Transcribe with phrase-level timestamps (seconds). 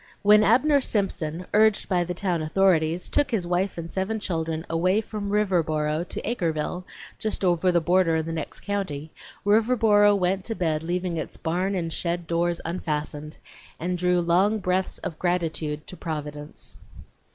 [0.23, 4.99] When Abner Simpson, urged by the town authorities, took his wife and seven children away
[4.99, 6.85] from Riverboro to Acreville,
[7.19, 9.11] just over the border in the next county,
[9.45, 13.37] Riverboro went to bed leaving its barn and shed doors unfastened,
[13.79, 16.77] and drew long breaths of gratitude to Providence.